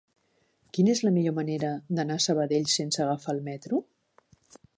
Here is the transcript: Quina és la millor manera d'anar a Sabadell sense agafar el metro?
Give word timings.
Quina 0.77 0.93
és 0.93 1.01
la 1.07 1.11
millor 1.17 1.35
manera 1.41 1.69
d'anar 1.99 2.17
a 2.21 2.25
Sabadell 2.27 2.67
sense 2.79 3.05
agafar 3.07 3.37
el 3.37 3.45
metro? 3.51 3.85